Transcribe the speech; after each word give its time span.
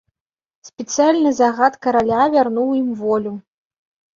Спецыяльны 0.69 1.33
загад 1.41 1.73
караля 1.87 2.23
вярнуў 2.37 2.69
ім 2.81 2.89
волю. 3.03 3.39